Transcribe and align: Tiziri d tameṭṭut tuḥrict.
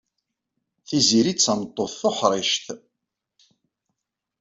Tiziri 0.87 1.33
d 1.35 1.39
tameṭṭut 1.39 1.91
tuḥrict. 1.99 2.65